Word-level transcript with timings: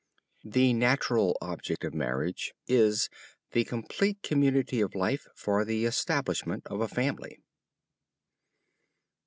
The 0.43 0.73
natural 0.73 1.37
object 1.43 1.83
of 1.83 1.93
marriage 1.93 2.55
is 2.65 3.07
the 3.51 3.63
complete 3.65 4.23
community 4.23 4.81
of 4.81 4.95
life 4.95 5.27
for 5.35 5.63
the 5.63 5.85
establishment 5.85 6.65
of 6.65 6.81
a 6.81 6.87
family. 6.87 7.37